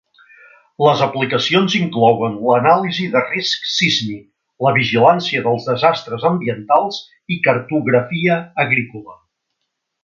Les 0.83 1.01
aplicacions 1.05 1.75
inclouen 1.79 2.37
l'anàlisi 2.47 3.05
de 3.17 3.23
risc 3.27 3.69
sísmic, 3.73 4.25
la 4.69 4.73
vigilància 4.81 5.45
dels 5.49 5.69
desastres 5.71 6.29
ambientals 6.33 7.01
i 7.37 7.41
cartografia 7.51 8.43
agrícola. 8.67 9.21